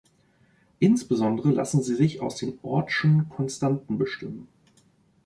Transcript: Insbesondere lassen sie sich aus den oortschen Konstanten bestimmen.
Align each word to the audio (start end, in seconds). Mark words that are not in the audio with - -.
Insbesondere 0.79 1.51
lassen 1.51 1.83
sie 1.83 1.93
sich 1.93 2.21
aus 2.23 2.37
den 2.37 2.57
oortschen 2.63 3.29
Konstanten 3.29 3.99
bestimmen. 3.99 4.47